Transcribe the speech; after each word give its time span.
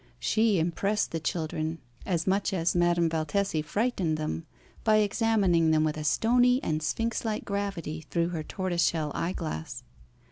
She 0.17 0.57
impressed 0.57 1.11
the 1.11 1.19
children 1.19 1.77
as 2.07 2.25
much 2.25 2.53
as 2.53 2.73
Madame 2.73 3.07
Valtesi 3.07 3.61
frightened 3.61 4.17
them 4.17 4.47
by 4.83 4.95
examining 4.95 5.69
them 5.69 5.83
with 5.83 5.95
a 5.95 6.03
stony 6.03 6.59
and 6.63 6.81
sphinx 6.81 7.23
like 7.23 7.45
gravity 7.45 8.07
through 8.09 8.29
her 8.29 8.41
tortoise 8.41 8.83
shell 8.85 9.11
eyeglass. 9.13 9.83